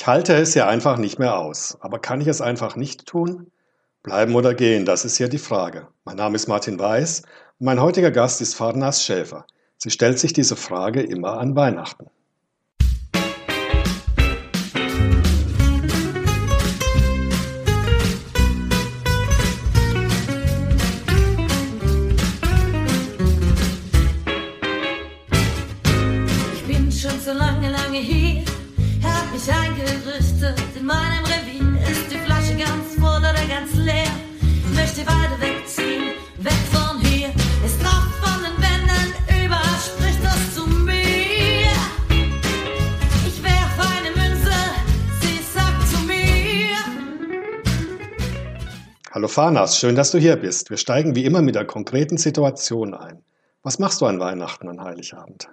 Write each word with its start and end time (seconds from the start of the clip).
Ich 0.00 0.06
halte 0.06 0.32
es 0.32 0.54
ja 0.54 0.68
einfach 0.68 0.96
nicht 0.96 1.18
mehr 1.18 1.36
aus. 1.36 1.76
Aber 1.80 1.98
kann 1.98 2.20
ich 2.20 2.28
es 2.28 2.40
einfach 2.40 2.76
nicht 2.76 3.04
tun? 3.06 3.50
Bleiben 4.04 4.36
oder 4.36 4.54
gehen, 4.54 4.84
das 4.84 5.04
ist 5.04 5.16
hier 5.16 5.28
die 5.28 5.38
Frage. 5.38 5.88
Mein 6.04 6.14
Name 6.14 6.36
ist 6.36 6.46
Martin 6.46 6.78
Weiß 6.78 7.22
und 7.58 7.66
mein 7.66 7.82
heutiger 7.82 8.12
Gast 8.12 8.40
ist 8.40 8.54
Farnas 8.54 9.02
Schäfer. 9.02 9.44
Sie 9.76 9.90
stellt 9.90 10.20
sich 10.20 10.32
diese 10.32 10.54
Frage 10.54 11.02
immer 11.02 11.40
an 11.40 11.56
Weihnachten. 11.56 12.06
Hallo 49.18 49.26
Fanas, 49.26 49.76
schön, 49.76 49.96
dass 49.96 50.12
du 50.12 50.18
hier 50.18 50.36
bist. 50.36 50.70
Wir 50.70 50.76
steigen 50.76 51.16
wie 51.16 51.24
immer 51.24 51.42
mit 51.42 51.56
der 51.56 51.64
konkreten 51.64 52.18
Situation 52.18 52.94
ein. 52.94 53.20
Was 53.64 53.80
machst 53.80 54.00
du 54.00 54.06
an 54.06 54.20
Weihnachten 54.20 54.68
und 54.68 54.80
Heiligabend? 54.80 55.50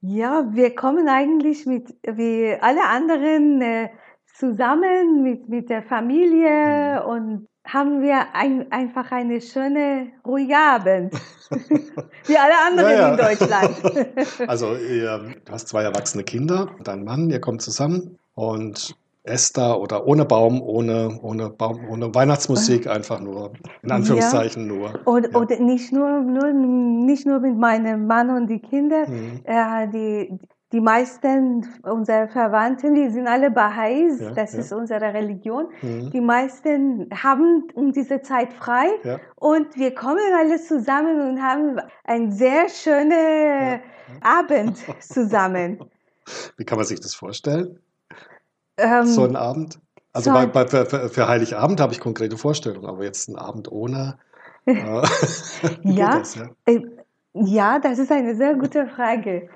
Ja, 0.00 0.44
wir 0.50 0.74
kommen 0.74 1.08
eigentlich 1.08 1.66
mit, 1.66 1.94
wie 2.02 2.52
alle 2.60 2.82
anderen, 2.82 3.62
äh, 3.62 3.90
zusammen 4.34 5.22
mit, 5.22 5.48
mit 5.48 5.70
der 5.70 5.84
Familie 5.84 7.00
mhm. 7.00 7.08
und 7.08 7.48
haben 7.64 8.02
wir 8.02 8.34
ein, 8.34 8.72
einfach 8.72 9.12
eine 9.12 9.40
schöne, 9.40 10.08
ruhige 10.26 10.56
Abend. 10.56 11.14
wie 12.26 12.36
alle 12.36 12.54
anderen 12.66 12.90
ja, 12.90 12.98
ja. 12.98 13.10
in 13.12 13.16
Deutschland. 13.16 14.48
also, 14.48 14.74
ihr, 14.74 15.36
du 15.44 15.52
hast 15.52 15.68
zwei 15.68 15.84
erwachsene 15.84 16.24
Kinder, 16.24 16.74
dein 16.82 17.04
Mann, 17.04 17.30
ihr 17.30 17.40
kommt 17.40 17.62
zusammen 17.62 18.18
und 18.34 18.96
Esther 19.22 19.78
oder 19.78 20.06
ohne 20.06 20.24
Baum, 20.24 20.62
ohne, 20.62 21.18
ohne 21.22 21.50
Baum, 21.50 21.80
ohne 21.88 22.14
Weihnachtsmusik, 22.14 22.86
einfach 22.86 23.20
nur, 23.20 23.52
in 23.82 23.90
Anführungszeichen 23.90 24.62
ja. 24.62 24.68
nur. 24.68 25.00
Und, 25.06 25.30
ja. 25.30 25.38
und 25.38 25.60
nicht 25.60 25.92
nur, 25.92 26.20
nur, 26.20 26.52
nicht 26.52 27.26
nur 27.26 27.40
mit 27.40 27.56
meinem 27.56 28.06
Mann 28.06 28.30
und 28.30 28.46
die 28.46 28.60
Kinder, 28.60 29.06
mhm. 29.06 29.40
äh, 29.44 29.88
die, 29.88 30.38
die 30.72 30.80
meisten 30.80 31.66
unserer 31.82 32.28
Verwandten, 32.28 32.94
die 32.94 33.10
sind 33.10 33.26
alle 33.26 33.48
Baha'is, 33.48 34.22
ja, 34.22 34.30
das 34.30 34.54
ist 34.54 34.72
unsere 34.72 35.12
Religion. 35.12 35.68
Mhm. 35.82 36.10
Die 36.10 36.20
meisten 36.20 37.08
haben 37.12 37.64
um 37.74 37.92
diese 37.92 38.22
Zeit 38.22 38.52
frei 38.52 38.86
und 39.36 39.76
wir 39.76 39.94
kommen 39.94 40.32
alle 40.38 40.58
zusammen 40.58 41.20
und 41.28 41.42
haben 41.42 41.80
einen 42.04 42.30
sehr 42.32 42.68
schönen 42.68 43.80
Abend 44.22 44.78
zusammen. 45.00 45.80
Wie 46.56 46.64
kann 46.64 46.78
man 46.78 46.86
sich 46.86 47.00
das 47.00 47.14
vorstellen? 47.14 47.80
Ähm, 48.80 49.06
so 49.06 49.24
ein 49.24 49.36
Abend? 49.36 49.78
Also 50.12 50.30
so 50.30 50.36
bei, 50.36 50.46
bei, 50.46 50.66
für, 50.66 50.86
für, 51.08 51.28
Heiligabend 51.28 51.80
habe 51.80 51.92
ich 51.92 52.00
konkrete 52.00 52.36
Vorstellungen, 52.36 52.86
aber 52.86 53.04
jetzt 53.04 53.28
ein 53.28 53.36
Abend 53.36 53.70
ohne. 53.70 54.18
Äh, 54.66 54.74
ja, 55.84 56.18
das, 56.18 56.34
ja? 56.34 56.50
Äh, 56.66 56.82
ja, 57.32 57.78
das 57.78 57.98
ist 57.98 58.12
eine 58.12 58.34
sehr 58.36 58.54
gute 58.54 58.86
Frage. 58.86 59.48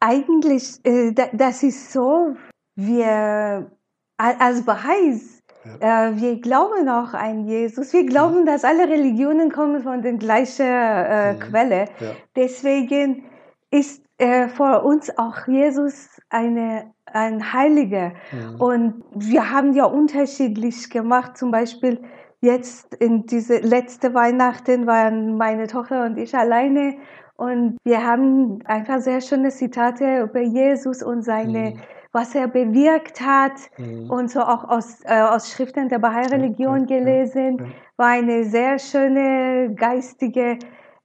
Eigentlich, 0.00 0.80
äh, 0.84 1.12
das 1.32 1.62
ist 1.62 1.92
so, 1.92 2.34
wir 2.76 3.70
als 4.16 4.64
Baha'is, 4.64 5.42
ja. 5.80 6.08
äh, 6.08 6.20
wir 6.20 6.40
glauben 6.40 6.88
auch 6.88 7.14
an 7.14 7.46
Jesus. 7.46 7.92
Wir 7.92 8.06
glauben, 8.06 8.42
mhm. 8.42 8.46
dass 8.46 8.64
alle 8.64 8.88
Religionen 8.88 9.50
kommen 9.50 9.82
von 9.82 10.02
der 10.02 10.14
gleichen 10.14 10.66
äh, 10.66 11.34
mhm. 11.34 11.40
Quelle. 11.40 11.88
Ja. 12.00 12.12
Deswegen 12.36 13.24
ist 13.70 14.03
äh, 14.18 14.48
vor 14.48 14.84
uns 14.84 15.16
auch 15.18 15.46
Jesus 15.46 16.20
eine 16.30 16.94
ein 17.14 17.52
Heiliger. 17.52 18.12
Mhm. 18.32 18.60
Und 18.60 19.04
wir 19.14 19.50
haben 19.50 19.72
ja 19.72 19.84
unterschiedlich 19.84 20.90
gemacht. 20.90 21.38
Zum 21.38 21.50
Beispiel 21.50 22.00
jetzt 22.40 22.94
in 22.94 23.26
diese 23.26 23.58
letzte 23.58 24.14
Weihnachten 24.14 24.86
waren 24.86 25.38
meine 25.38 25.66
Tochter 25.66 26.04
und 26.04 26.18
ich 26.18 26.34
alleine. 26.34 26.96
Und 27.36 27.78
wir 27.84 28.04
haben 28.04 28.60
einfach 28.64 29.00
sehr 29.00 29.20
schöne 29.20 29.50
Zitate 29.50 30.22
über 30.22 30.40
Jesus 30.40 31.02
und 31.02 31.22
seine, 31.22 31.70
mhm. 31.70 31.80
was 32.12 32.34
er 32.34 32.48
bewirkt 32.48 33.20
hat 33.20 33.54
mhm. 33.78 34.10
und 34.10 34.30
so 34.30 34.40
auch 34.40 34.64
aus, 34.68 35.00
äh, 35.04 35.20
aus 35.20 35.50
Schriften 35.50 35.88
der 35.88 35.98
Bahai-Religion 35.98 36.86
gelesen. 36.86 37.74
War 37.96 38.08
eine 38.08 38.44
sehr 38.44 38.78
schöne 38.78 39.74
geistige 39.74 40.58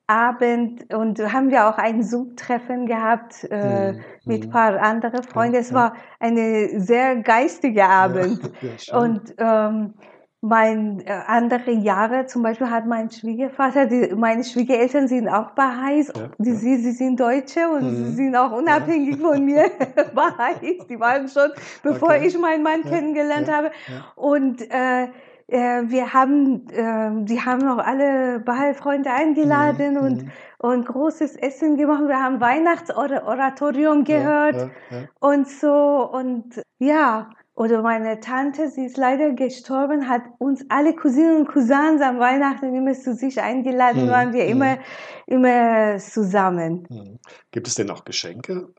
Abend 0.09 0.91
und 0.93 1.19
haben 1.31 1.51
wir 1.51 1.69
auch 1.69 1.77
ein 1.77 2.01
Zoom-Treffen 2.01 2.87
gehabt 2.87 3.47
äh, 3.51 3.93
mhm. 3.93 3.99
mit 4.25 4.43
ein 4.45 4.49
paar 4.49 4.81
anderen 4.81 5.23
Freunden. 5.23 5.53
Ja, 5.53 5.61
es 5.61 5.73
war 5.73 5.93
eine 6.19 6.79
sehr 6.79 7.17
geistige 7.17 7.85
Abend. 7.85 8.39
Ja, 8.61 8.97
und 8.97 9.33
ähm, 9.37 9.93
mein 10.41 11.01
äh, 11.05 11.11
andere 11.27 11.71
Jahre 11.71 12.25
zum 12.25 12.43
Beispiel 12.43 12.69
hat 12.69 12.85
mein 12.85 13.11
Schwiegervater, 13.11 13.87
die, 13.87 14.13
meine 14.15 14.43
Schwiegereltern 14.43 15.07
sind 15.07 15.27
auch 15.27 15.51
Baha'is, 15.53 16.11
ja, 16.15 16.29
die, 16.37 16.53
Sie, 16.53 16.77
sie 16.77 16.91
sind 16.91 17.19
Deutsche 17.19 17.67
und 17.69 17.83
mhm. 17.83 18.05
sie 18.05 18.11
sind 18.13 18.35
auch 18.35 18.51
unabhängig 18.51 19.17
von 19.17 19.43
mir 19.43 19.65
Baha'is. 20.15 20.87
Die 20.87 20.99
waren 20.99 21.27
schon, 21.27 21.51
bevor 21.83 22.09
okay. 22.09 22.27
ich 22.27 22.37
meinen 22.37 22.63
Mann 22.63 22.83
kennengelernt 22.83 23.51
habe. 23.51 23.71
Und 24.15 24.61
äh, 24.71 25.09
wir 25.51 26.13
haben, 26.13 26.67
äh, 26.69 27.25
die 27.25 27.41
haben 27.41 27.67
auch 27.67 27.83
alle 27.83 28.39
Ballfreunde 28.39 29.11
eingeladen 29.11 29.93
mhm. 29.93 29.99
und, 29.99 30.23
mhm. 30.23 30.31
und 30.59 30.85
großes 30.85 31.35
Essen 31.35 31.77
gemacht. 31.77 32.03
Wir 32.07 32.21
haben 32.21 32.39
Weihnachtsoratorium 32.39 34.03
gehört 34.03 34.55
ja, 34.55 34.69
ja, 34.91 34.97
ja. 34.97 35.07
und 35.19 35.47
so 35.47 36.09
und 36.11 36.61
ja. 36.79 37.29
Oder 37.55 37.81
meine 37.81 38.21
Tante, 38.21 38.69
sie 38.69 38.85
ist 38.85 38.95
leider 38.95 39.33
gestorben, 39.33 40.07
hat 40.07 40.21
uns 40.37 40.63
alle 40.69 40.95
Cousinen 40.95 41.41
und 41.41 41.47
Cousins 41.49 42.01
am 42.01 42.17
Weihnachten 42.17 42.73
immer 42.73 42.93
zu 42.93 43.13
sich 43.13 43.41
eingeladen, 43.41 44.05
mhm. 44.05 44.09
waren 44.09 44.31
wir 44.31 44.45
mhm. 44.45 44.49
immer, 44.51 44.77
immer 45.25 45.97
zusammen. 45.97 46.87
Mhm. 46.89 47.19
Gibt 47.51 47.67
es 47.67 47.75
denn 47.75 47.89
auch 47.89 48.05
Geschenke? 48.05 48.69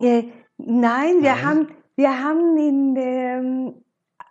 Äh, 0.00 0.24
nein, 0.58 1.22
wir 1.22 1.30
nein. 1.30 1.46
haben, 1.46 1.68
wir 1.96 2.22
haben 2.22 2.58
in 2.58 2.94
der, 2.94 3.42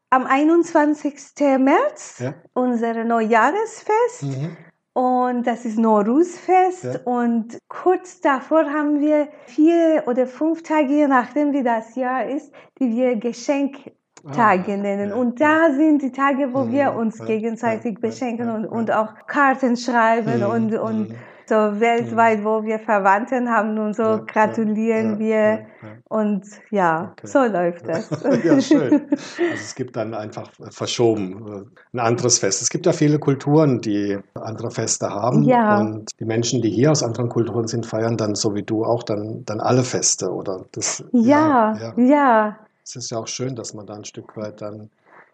am 0.09 0.25
21. 0.25 1.16
März 1.59 2.20
ja. 2.20 2.34
unser 2.53 3.03
Neujahresfest. 3.03 4.24
Mhm. 4.24 4.58
Und 4.94 5.47
das 5.47 5.66
ist 5.66 5.78
Norusfest. 5.78 6.84
Ja. 6.84 7.00
Und 7.06 7.58
kurz 7.68 8.19
davor 8.22 8.66
haben 8.66 9.00
wir 9.00 9.30
vier 9.46 10.03
oder 10.08 10.28
fünf 10.28 10.64
Tage, 10.64 10.90
je 10.90 11.08
nachdem 11.08 11.53
wie 11.53 11.64
das 11.64 11.96
Jahr 11.96 12.25
ist, 12.25 12.52
die 12.80 12.90
wir 12.96 13.16
Geschenktage 13.16 13.94
ah, 14.25 14.78
nennen. 14.78 15.09
Ja, 15.09 15.16
und 15.16 15.40
da 15.40 15.72
sind 15.72 16.02
die 16.02 16.12
Tage, 16.12 16.53
wo 16.53 16.64
mhm, 16.64 16.72
wir 16.72 16.96
uns 16.96 17.24
gegenseitig 17.24 18.00
beschenken 18.00 18.50
und, 18.50 18.66
und 18.66 18.92
auch 18.92 19.14
Karten 19.28 19.78
schreiben 19.78 20.40
mhm, 20.40 20.50
und, 20.50 20.75
und 20.75 21.09
mhm 21.09 21.16
so 21.50 21.80
weltweit, 21.80 22.46
wo 22.46 22.64
wir 22.64 22.80
Verwandten 22.80 23.50
haben 23.50 23.78
und 23.80 23.96
so, 23.96 24.22
gratulieren 24.25 25.19
wir. 25.19 25.66
Ja, 26.09 26.18
und 26.18 26.46
ja, 26.72 27.12
okay. 27.12 27.28
so 27.28 27.44
läuft 27.44 27.88
das. 27.88 28.09
ja, 28.44 28.59
schön. 28.62 29.08
Also 29.12 29.64
es 29.64 29.75
gibt 29.75 29.96
dann 29.96 30.14
einfach 30.14 30.50
verschoben 30.72 31.47
äh, 31.47 31.97
ein 31.97 32.00
anderes 32.00 32.40
Fest. 32.40 32.62
Es 32.62 32.70
gibt 32.70 32.86
ja 32.86 32.94
viele 32.94 33.20
Kulturen, 33.20 33.80
die 33.80 34.18
andere 34.34 34.72
Feste 34.72 35.09
haben. 35.09 35.44
Ja. 35.44 35.80
Und 35.80 36.12
die 36.19 36.25
Menschen, 36.25 36.62
die 36.62 36.69
hier 36.69 36.92
aus 36.92 37.03
anderen 37.03 37.30
Kulturen 37.30 37.68
sind, 37.68 37.86
feiern 37.86 38.18
dann, 38.18 38.36
so 38.36 38.56
wie 38.56 38.64
du 38.64 38.84
auch, 38.84 39.03
dann, 39.03 39.44
dann 39.46 39.59
alle 39.62 39.84
Feste, 39.84 40.30
oder? 40.30 40.66
Das, 40.72 41.03
ja, 41.12 41.94
ja. 41.98 42.58
Es 42.84 42.96
ist 42.96 43.12
ja 43.12 43.19
auch 43.19 43.28
schön, 43.28 43.56
dass 43.56 43.74
man 43.74 43.86
da 43.86 43.94
ein 43.94 44.06
Stück 44.06 44.36
weit 44.36 44.62
dann 44.62 44.89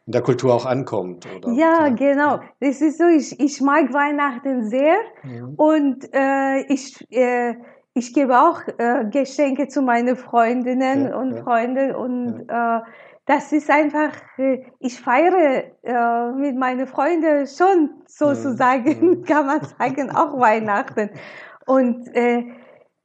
in 0.06 0.12
der 0.12 0.22
Kultur 0.22 0.54
auch 0.54 0.66
ankommt. 0.66 1.26
Oder? 1.36 1.52
Ja, 1.54 1.90
genau. 1.90 2.40
Das 2.60 2.82
ist 2.82 2.98
so, 2.98 3.06
ich, 3.08 3.40
ich 3.40 3.60
mag 3.62 3.92
Weihnachten 3.92 4.70
sehr 4.70 4.98
mhm. 5.24 5.56
und 5.56 6.14
äh, 6.14 6.62
ich, 6.72 6.96
äh, 7.12 7.56
ich 7.96 8.14
gebe 8.14 8.38
auch 8.38 8.62
äh, 8.78 9.06
Geschenke 9.10 9.70
zu 9.70 9.82
meinen 9.82 10.18
Freundinnen 10.18 11.08
ja, 11.08 11.18
und 11.18 11.36
ja. 11.36 11.44
Freunden 11.44 11.96
und 11.96 12.46
ja. 12.48 12.80
äh, 12.80 12.82
das 13.26 13.52
ist 13.54 13.72
einfach, 13.72 14.12
äh, 14.38 14.64
ich 14.80 15.00
feiere 15.00 15.64
äh, 15.82 16.32
mit 16.34 16.58
meinen 16.58 16.88
Freunden 16.88 17.48
schon 17.48 17.90
sozusagen, 18.06 19.00
mhm. 19.00 19.24
kann 19.28 19.48
man 19.48 19.62
sagen, 19.64 20.12
auch 20.12 20.38
Weihnachten. 20.40 21.10
Und 21.66 22.14
äh, 22.16 22.44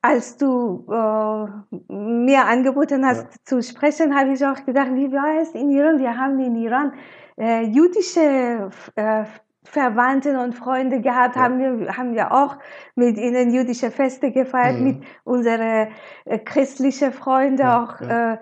als 0.03 0.37
du 0.37 0.85
äh, 0.91 1.93
mir 1.93 2.45
angeboten 2.45 3.07
hast 3.07 3.23
ja. 3.23 3.45
zu 3.45 3.63
sprechen, 3.63 4.19
habe 4.19 4.33
ich 4.33 4.45
auch 4.45 4.65
gedacht, 4.67 4.91
wie 4.95 5.13
war 5.13 5.41
es 5.41 5.55
in 5.55 5.71
Iran? 5.71 6.01
Wir 6.01 6.19
haben 6.19 6.39
in 6.41 6.57
Iran 6.57 6.93
äh, 7.39 7.63
jüdische 7.63 8.71
äh, 8.97 9.25
Verwandten 9.62 10.37
und 10.37 10.55
Freunde 10.55 11.01
gehabt, 11.01 11.37
ja. 11.37 11.43
haben 11.43 11.59
wir 11.59 11.97
haben 11.97 12.15
wir 12.15 12.33
auch 12.33 12.57
mit 12.95 13.19
ihnen 13.19 13.53
jüdische 13.53 13.91
Feste 13.91 14.33
gefeiert, 14.33 14.79
mhm. 14.79 14.85
mit 14.85 15.03
unsere 15.25 15.89
äh, 16.25 16.39
christliche 16.39 17.12
Freunde 17.12 17.65
ja, 17.65 17.85
auch 17.85 18.01
ja, 18.01 18.33
äh, 18.33 18.39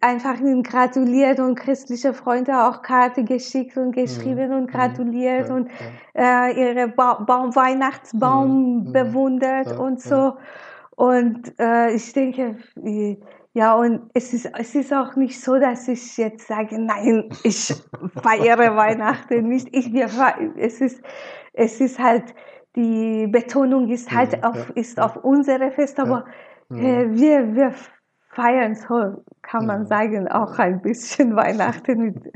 einfach 0.00 0.38
ihnen 0.38 0.62
gratuliert 0.62 1.40
und 1.40 1.56
christliche 1.56 2.14
Freunde 2.14 2.56
auch 2.56 2.82
Karte 2.82 3.24
geschickt 3.24 3.76
und 3.76 3.92
geschrieben 3.92 4.50
mhm. 4.50 4.56
und 4.56 4.70
gratuliert 4.70 5.50
und 5.50 5.68
äh, 6.14 6.52
ihre 6.52 6.88
ba 6.88 7.14
Baum 7.14 7.54
Weihnachtsbaum 7.56 8.84
mhm. 8.84 8.92
bewundert 8.92 9.76
und 9.76 10.00
so. 10.00 10.36
Und 10.94 11.58
äh, 11.58 11.92
ich 11.92 12.12
denke, 12.12 12.58
ja, 13.52 13.74
und 13.74 14.10
es 14.14 14.32
ist, 14.32 14.48
es 14.56 14.74
ist 14.76 14.92
auch 14.92 15.16
nicht 15.16 15.40
so, 15.40 15.58
dass 15.58 15.88
ich 15.88 16.16
jetzt 16.16 16.46
sage, 16.46 16.80
nein, 16.80 17.30
ich 17.42 17.74
feiere 18.22 18.76
Weihnachten 18.76 19.48
nicht. 19.48 19.68
Ich, 19.72 19.92
wir, 19.92 20.08
es, 20.56 20.80
ist, 20.80 21.02
es 21.52 21.80
ist 21.80 21.98
halt, 21.98 22.32
die 22.76 23.26
Betonung 23.26 23.88
ist 23.88 24.12
halt 24.12 24.34
ja, 24.34 24.48
auf, 24.48 24.70
ist 24.76 24.98
ja. 24.98 25.04
auf 25.04 25.16
unsere 25.16 25.72
Fest, 25.72 25.98
aber 25.98 26.26
ja. 26.70 26.78
äh, 26.78 27.12
wir, 27.12 27.54
wir 27.56 27.74
feiern 28.28 28.76
so, 28.76 29.24
kann 29.42 29.66
man 29.66 29.86
sagen, 29.86 30.28
auch 30.28 30.56
ein 30.60 30.80
bisschen 30.80 31.34
Weihnachten 31.36 31.98
mit. 31.98 32.32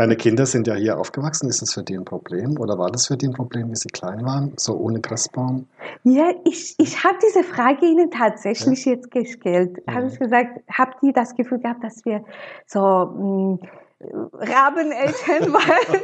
Deine 0.00 0.16
Kinder 0.16 0.46
sind 0.46 0.66
ja 0.66 0.76
hier 0.76 0.98
aufgewachsen. 0.98 1.50
Ist 1.50 1.60
das 1.60 1.74
für 1.74 1.82
die 1.82 1.94
ein 1.94 2.06
Problem 2.06 2.58
oder 2.58 2.78
war 2.78 2.90
das 2.90 3.08
für 3.08 3.18
die 3.18 3.26
ein 3.26 3.34
Problem, 3.34 3.70
wie 3.70 3.76
sie 3.76 3.90
klein 3.90 4.24
waren, 4.24 4.54
so 4.56 4.74
ohne 4.78 5.02
Christbaum? 5.02 5.68
Ja, 6.04 6.30
ich, 6.46 6.74
ich 6.78 7.04
habe 7.04 7.18
diese 7.22 7.44
Frage 7.44 7.84
Ihnen 7.84 8.10
tatsächlich 8.10 8.86
ja. 8.86 8.94
jetzt 8.94 9.10
gestellt. 9.10 9.76
Ja. 9.86 9.92
Habe 9.92 10.06
ich 10.06 10.18
gesagt, 10.18 10.62
habt 10.72 11.02
ihr 11.02 11.12
das 11.12 11.34
Gefühl 11.34 11.58
gehabt, 11.58 11.84
dass 11.84 12.02
wir 12.06 12.24
so 12.66 12.80
mh, 12.80 13.58
hm, 14.00 14.30
Rabeneltern 14.32 15.52
waren? 15.52 16.00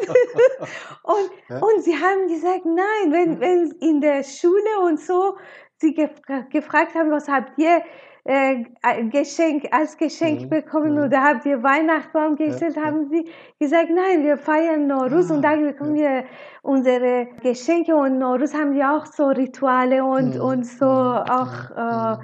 und, 1.02 1.30
ja. 1.48 1.56
und 1.56 1.82
sie 1.82 1.94
haben 1.94 2.28
gesagt, 2.28 2.66
nein, 2.66 3.12
wenn, 3.12 3.40
wenn 3.40 3.70
in 3.80 4.02
der 4.02 4.24
Schule 4.24 4.84
und 4.84 5.00
so 5.00 5.38
sie 5.78 5.94
gefragt 5.94 6.94
haben, 6.94 7.10
was 7.10 7.28
habt 7.28 7.58
ihr 7.58 7.80
äh, 8.26 8.64
Geschenk, 9.10 9.66
als 9.70 9.96
Geschenk 9.96 10.42
mhm. 10.42 10.48
bekommen 10.48 10.98
oder 10.98 11.22
habt 11.22 11.46
ihr 11.46 11.62
Weihnachtsbaum 11.62 12.36
gestellt, 12.36 12.76
ja, 12.76 12.84
haben 12.84 13.08
sie 13.08 13.28
gesagt, 13.60 13.90
nein, 13.90 14.24
wir 14.24 14.36
feiern 14.36 14.86
Norus 14.86 15.30
ah, 15.30 15.34
und 15.34 15.42
da 15.42 15.56
bekommen 15.56 15.94
wir 15.94 16.24
unsere 16.62 17.28
Geschenke 17.42 17.94
und 17.94 18.18
Norus 18.18 18.52
haben 18.54 18.74
wir 18.74 18.90
auch 18.90 19.06
so 19.06 19.28
Rituale 19.28 20.04
und, 20.04 20.38
und 20.40 20.66
so 20.66 20.86
auch 20.86 21.70
äh, 21.70 22.16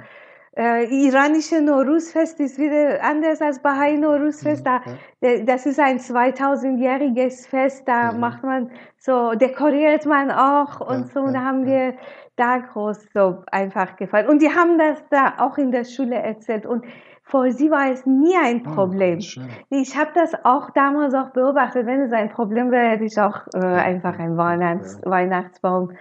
äh, 0.55 0.85
iranische 0.85 1.61
Norusfest 1.61 2.39
ist 2.39 2.59
wieder 2.59 3.03
anders 3.03 3.41
als 3.41 3.59
Bahai 3.59 3.95
Norusfest. 3.95 4.65
Da, 4.65 4.81
das 5.19 5.65
ist 5.65 5.79
ein 5.79 5.97
2000-jähriges 5.97 7.47
Fest, 7.47 7.87
da 7.87 8.11
macht 8.11 8.43
man 8.43 8.69
so, 8.97 9.33
dekoriert 9.33 10.05
man 10.05 10.31
auch 10.31 10.79
und 10.79 11.11
so. 11.11 11.21
Und 11.21 11.33
da 11.33 11.41
haben 11.41 11.65
wir 11.65 11.95
da 12.35 12.59
groß 12.59 13.07
so 13.13 13.43
einfach 13.51 13.95
gefallen. 13.95 14.27
Und 14.27 14.41
die 14.41 14.49
haben 14.49 14.77
das 14.77 15.03
da 15.09 15.35
auch 15.39 15.57
in 15.57 15.71
der 15.71 15.85
Schule 15.85 16.15
erzählt. 16.15 16.65
Und 16.65 16.85
für 17.23 17.51
sie 17.51 17.71
war 17.71 17.89
es 17.89 18.05
nie 18.05 18.35
ein 18.35 18.65
ah, 18.65 18.73
Problem. 18.75 19.19
Oh, 19.19 19.41
ich 19.69 19.97
habe 19.97 20.11
das 20.13 20.33
auch 20.43 20.69
damals 20.71 21.15
auch 21.15 21.29
beobachtet. 21.29 21.87
Wenn 21.87 22.01
es 22.01 22.11
ein 22.11 22.29
Problem 22.29 22.69
wäre, 22.69 22.89
hätte 22.89 23.05
ich 23.05 23.19
auch 23.19 23.41
äh, 23.55 23.59
einfach 23.59 24.19
einen 24.19 24.37
Weihnachts 24.37 24.99
ja. 25.03 25.09
Weihnachtsbaum 25.09 25.93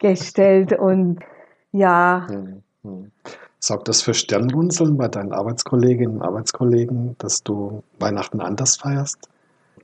gestellt. 0.00 0.72
Und 0.72 1.20
ja. 1.72 2.26
Hm, 2.28 2.62
hm. 2.84 3.12
Sorgt 3.60 3.88
das 3.88 4.02
für 4.02 4.14
Sternrunzeln 4.14 4.96
bei 4.96 5.08
deinen 5.08 5.32
Arbeitskolleginnen 5.32 6.16
und 6.16 6.22
Arbeitskollegen, 6.22 7.16
dass 7.18 7.42
du 7.42 7.82
Weihnachten 7.98 8.40
anders 8.40 8.76
feierst? 8.76 9.28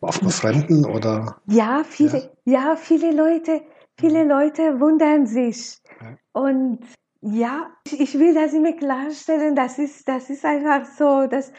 Auch 0.01 0.19
bei 0.19 0.31
Fremden 0.31 0.85
oder? 0.85 1.37
Ja, 1.47 1.83
viele, 1.89 2.31
ja? 2.45 2.71
ja 2.71 2.77
viele 2.77 3.13
Leute, 3.13 3.63
viele 3.99 4.21
hm. 4.21 4.29
Leute 4.29 4.81
wundern 4.81 5.27
sich. 5.27 5.79
Und 6.33 6.81
ja, 7.21 7.71
ich 7.91 8.19
will 8.19 8.35
das 8.35 8.53
immer 8.53 8.73
klarstellen, 8.73 9.57
das 9.57 9.79
ist, 9.79 10.07
das 10.07 10.29
ist 10.29 10.45
einfach 10.45 10.85
so, 10.99 11.27
dass 11.27 11.53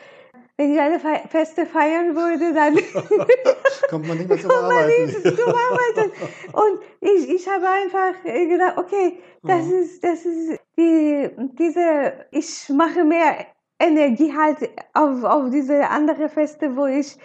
wenn 0.58 0.74
ich 0.74 0.80
eine 0.80 1.00
Feste 1.00 1.66
feiern 1.66 2.16
würde, 2.16 2.54
dann 2.54 2.76
kommt 3.90 4.08
man 4.08 4.18
nicht 4.18 4.30
mehr 4.30 4.40
zum 4.40 4.52
Arbeiten. 4.52 5.12
zum 5.12 5.50
Arbeiten. 5.50 6.12
Und 6.54 6.80
ich, 7.02 7.30
ich 7.30 7.48
habe 7.50 7.68
einfach 7.68 8.24
gedacht, 8.24 8.78
okay, 8.78 9.20
das 9.44 9.66
mhm. 9.66 9.74
ist, 9.74 10.04
das 10.04 10.26
ist 10.26 10.60
die, 10.78 11.30
diese, 11.58 12.14
ich 12.32 12.70
mache 12.70 13.04
mehr 13.04 13.46
Energie 13.80 14.34
halt 14.36 14.70
auf, 14.94 15.24
auf 15.24 15.50
diese 15.50 15.90
andere 15.90 16.30
Feste, 16.30 16.76
wo 16.76 16.86
ich 16.86 17.18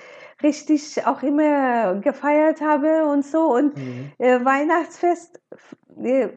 richtig 0.42 1.06
auch 1.06 1.22
immer 1.22 1.96
gefeiert 1.96 2.60
habe 2.60 3.06
und 3.06 3.24
so. 3.24 3.54
Und 3.54 3.76
mhm. 3.76 4.12
äh, 4.18 4.44
Weihnachtsfest 4.44 5.40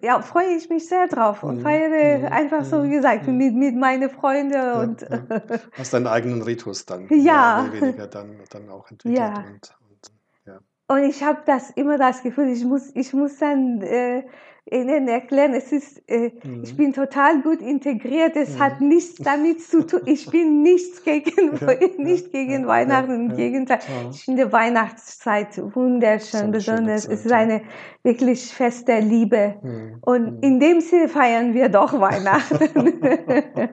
ja, 0.02 0.22
freue 0.22 0.56
ich 0.56 0.70
mich 0.70 0.88
sehr 0.88 1.08
drauf 1.08 1.44
und 1.44 1.58
mhm. 1.58 1.62
feiere 1.62 2.20
mhm. 2.20 2.26
einfach 2.26 2.66
so, 2.66 2.84
wie 2.84 2.90
gesagt, 2.90 3.28
mhm. 3.28 3.38
mit, 3.38 3.56
mit 3.56 3.76
meinen 3.76 4.10
Freunden 4.10 4.54
ja, 4.54 4.82
und. 4.82 5.02
Ja. 5.02 5.22
Hast 5.74 5.94
deinen 5.94 6.08
eigenen 6.08 6.42
Ritus 6.42 6.86
dann. 6.86 7.08
Ja. 7.10 7.68
weniger 7.72 8.08
dann, 8.08 8.40
dann 8.50 8.70
auch 8.70 8.90
entwickelt. 8.92 9.18
Ja. 9.18 9.34
Und, 9.38 9.76
und, 9.90 10.12
ja. 10.46 10.60
und 10.88 11.04
ich 11.10 11.24
habe 11.24 11.42
das 11.46 11.70
immer 11.72 11.98
das 11.98 12.24
Gefühl, 12.24 12.50
ich 12.50 12.66
muss, 12.66 12.92
ich 12.94 13.14
muss 13.14 13.38
dann 13.38 13.82
äh, 13.82 14.24
ihnen 14.72 15.08
erklären, 15.08 15.54
es 15.54 15.72
ist, 15.72 16.02
äh, 16.08 16.32
mhm. 16.44 16.64
ich 16.64 16.76
bin 16.78 16.94
total 16.94 17.42
gut 17.42 17.62
integriert, 17.62 18.36
es 18.36 18.56
mhm. 18.56 18.60
hat 18.60 18.82
nichts 18.82 19.16
damit 19.16 19.62
zu 19.62 19.86
tun, 19.86 20.02
ich 20.06 20.30
bin 20.30 20.62
nichts 20.64 21.04
gegen, 21.04 21.58
ja, 21.58 21.74
nicht 21.98 22.32
gegen 22.32 22.62
ja, 22.62 22.68
Weihnachten, 22.68 23.10
ja, 23.10 23.16
im 23.16 23.36
Gegenteil. 23.36 23.80
Ich 24.12 24.24
finde 24.24 24.52
Weihnachtszeit 24.52 25.62
wunderschön, 25.76 26.52
besonders, 26.52 27.04
Zeit, 27.04 27.14
es 27.14 27.26
ist 27.26 27.32
eine 27.32 27.62
wirklich 28.04 28.54
feste 28.54 29.00
Liebe. 29.00 29.56
Mhm. 29.62 29.98
Und 30.02 30.38
mhm. 30.38 30.40
in 30.42 30.60
dem 30.60 30.82
Sinne 30.82 31.10
feiern 31.10 31.54
wir 31.54 31.70
doch 31.70 32.00
Weihnachten. 32.00 33.02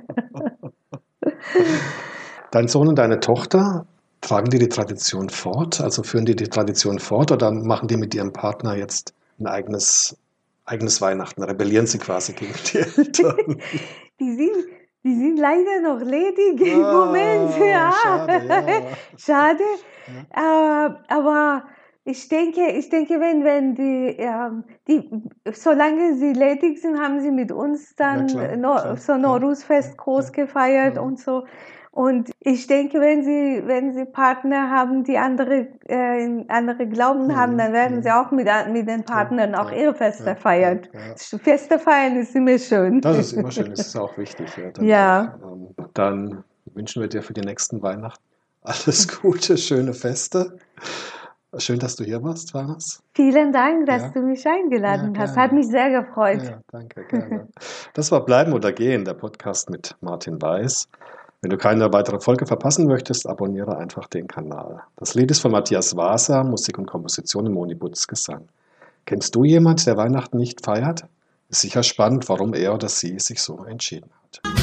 Dein 2.51 2.67
Sohn 2.67 2.89
und 2.89 2.99
deine 2.99 3.21
Tochter, 3.21 3.87
tragen 4.21 4.51
die 4.51 4.59
die 4.59 4.69
Tradition 4.69 5.31
fort? 5.31 5.81
Also 5.81 6.03
führen 6.03 6.25
die 6.25 6.35
die 6.35 6.49
Tradition 6.49 6.99
fort 6.99 7.31
oder 7.31 7.53
machen 7.53 7.87
die 7.89 7.97
mit 7.97 8.15
ihrem 8.15 8.33
Partner 8.33 8.77
jetzt 8.77 9.15
ein 9.39 9.47
eigenes 9.47 10.17
eigenes 10.71 11.01
Weihnachten, 11.01 11.43
rebellieren 11.43 11.87
sie 11.87 11.99
quasi 11.99 12.33
gegen 12.33 12.55
die 12.73 12.79
Eltern. 12.79 13.37
die, 14.21 14.35
sind, 14.35 14.53
die 15.05 15.15
sind 15.15 15.37
leider 15.39 15.81
noch 15.83 16.01
ledig 16.01 16.61
im 16.61 16.85
oh, 16.85 17.07
Moment. 17.07 17.59
Ja. 17.59 17.93
Schade. 17.93 18.47
Ja. 18.49 18.83
schade. 19.19 19.65
Ja. 20.37 20.87
Äh, 20.87 20.91
aber 21.09 21.65
ich 22.05 22.29
denke, 22.29 22.69
ich 22.73 22.89
denke, 22.89 23.21
wenn, 23.21 23.45
wenn 23.45 23.75
die, 23.75 24.17
äh, 24.19 24.51
die, 24.89 25.11
solange 25.53 26.15
sie 26.17 26.33
ledig 26.33 26.81
sind, 26.81 26.99
haben 26.99 27.21
sie 27.21 27.31
mit 27.31 27.53
uns 27.53 27.95
dann 27.97 28.27
klar, 28.29 28.57
no, 28.57 28.75
klar, 28.75 28.97
so 28.97 29.17
Norusfest 29.17 29.97
groß 29.99 30.33
gefeiert 30.33 30.99
und 30.99 31.19
so. 31.19 31.45
Und 32.01 32.31
ich 32.41 32.67
denke, 32.67 32.99
wenn 32.99 33.23
sie, 33.23 33.63
wenn 33.67 33.93
sie 33.93 34.07
Partner 34.07 34.71
haben, 34.71 35.05
die 35.05 35.19
andere, 35.19 35.67
äh, 35.87 36.47
andere 36.49 36.87
Glauben 36.87 37.27
mhm. 37.27 37.37
haben, 37.37 37.59
dann 37.59 37.75
werden 37.75 38.03
sie 38.03 38.11
auch 38.11 38.31
mit, 38.31 38.49
mit 38.73 38.89
den 38.89 39.05
Partnern 39.05 39.55
auch 39.55 39.71
ihre 39.71 39.95
Feste 39.95 40.29
ja, 40.29 40.35
feiern. 40.35 40.81
Ja, 40.95 41.39
Feste 41.39 41.79
feiern 41.79 42.17
ist 42.17 42.35
immer 42.35 42.59
schön. 42.59 43.03
Das 43.03 43.19
ist 43.19 43.33
immer 43.35 43.51
schön, 43.51 43.69
das 43.69 43.89
ist 43.89 43.97
auch 43.97 44.17
wichtig. 44.17 44.49
Dann, 44.73 44.83
ja. 44.83 45.39
Ähm, 45.45 45.75
dann 45.93 46.43
wünschen 46.73 47.03
wir 47.03 47.09
dir 47.11 47.23
für 47.23 47.35
die 47.35 47.43
nächsten 47.43 47.83
Weihnachten 47.83 48.25
alles 48.63 49.21
Gute, 49.21 49.59
schöne 49.59 49.93
Feste. 49.93 50.57
Schön, 51.59 51.81
dass 51.81 51.97
du 51.97 52.05
hier 52.05 52.23
warst, 52.23 52.55
Vanas. 52.55 53.03
Vielen 53.13 53.53
Dank, 53.53 53.85
dass 53.85 54.05
ja. 54.05 54.09
du 54.09 54.23
mich 54.23 54.47
eingeladen 54.47 55.15
ja, 55.15 55.21
hast. 55.21 55.37
Hat 55.37 55.53
mich 55.53 55.69
sehr 55.69 55.91
gefreut. 55.91 56.45
Ja, 56.45 56.61
danke, 56.73 57.05
gerne. 57.05 57.47
Das 57.93 58.11
war 58.11 58.25
Bleiben 58.25 58.55
oder 58.55 58.73
Gehen, 58.73 59.05
der 59.05 59.15
Podcast 59.15 59.69
mit 59.69 59.95
Martin 60.01 60.41
Weiß. 60.41 60.89
Wenn 61.43 61.51
du 61.51 61.57
keine 61.57 61.91
weitere 61.91 62.21
Folge 62.21 62.45
verpassen 62.45 62.87
möchtest, 62.87 63.27
abonniere 63.27 63.79
einfach 63.79 64.09
den 64.09 64.29
Kanal. 64.29 64.83
Das 64.97 65.15
Lied 65.15 65.31
ist 65.31 65.41
von 65.41 65.53
Matthias 65.53 65.97
Waser, 65.97 66.45
Musik 66.45 66.77
und 66.77 66.85
Komposition 66.85 67.47
im 67.47 67.55
Moni 67.55 67.75
Butz 67.75 68.07
Gesang. 68.07 68.49
Kennst 69.07 69.35
du 69.35 69.45
jemand, 69.45 69.87
der 69.87 69.97
Weihnachten 69.97 70.37
nicht 70.37 70.63
feiert? 70.63 71.05
Ist 71.49 71.63
sicher 71.63 71.83
spannend, 71.83 72.29
warum 72.29 72.53
er 72.53 72.75
oder 72.75 72.91
sie 72.91 73.19
sich 73.19 73.41
so 73.41 73.65
entschieden 73.65 74.11
hat. 74.23 74.60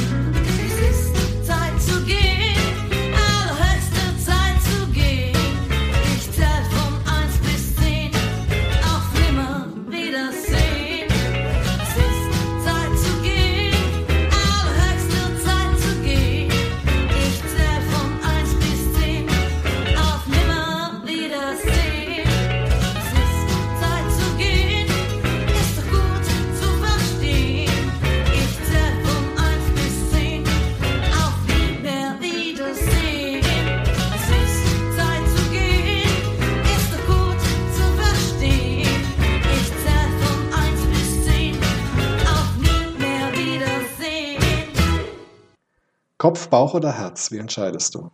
Kopf, 46.28 46.50
Bauch 46.50 46.74
oder 46.74 46.92
Herz? 46.92 47.32
Wie 47.32 47.38
entscheidest 47.38 47.96
du? 47.96 48.12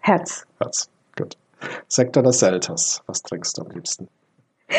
Herz. 0.00 0.46
Herz, 0.58 0.88
gut. 1.18 1.36
Sekt 1.86 2.16
oder 2.16 2.32
Selters? 2.32 3.02
Was 3.06 3.20
trinkst 3.20 3.58
du 3.58 3.62
am 3.62 3.70
liebsten? 3.72 4.08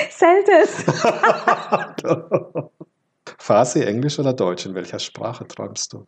Selters. 0.10 0.84
Farsi, 3.38 3.84
Englisch 3.84 4.18
oder 4.18 4.34
Deutsch? 4.34 4.66
In 4.66 4.74
welcher 4.74 4.98
Sprache 4.98 5.48
träumst 5.48 5.94
du? 5.94 6.08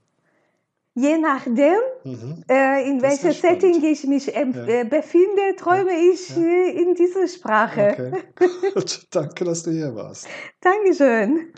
Je 0.95 1.19
nachdem, 1.19 1.77
mhm. 2.03 2.43
äh, 2.49 2.89
in 2.89 3.03
welcher 3.03 3.31
Setting 3.31 3.83
ich 3.83 4.07
mich 4.07 4.35
äh, 4.35 4.39
ja. 4.39 4.83
befinde, 4.85 5.55
träume 5.55 5.91
ja. 5.91 6.13
ich 6.13 6.29
ja. 6.29 6.41
Äh, 6.41 6.81
in 6.81 6.95
dieser 6.95 7.27
Sprache. 7.27 7.95
Okay. 8.39 8.85
Danke, 9.11 9.45
dass 9.45 9.61
du 9.61 9.69
hier 9.69 9.93
warst. 9.93 10.27
Dankeschön. 10.61 11.53